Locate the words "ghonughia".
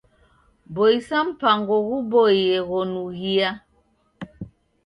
2.69-3.49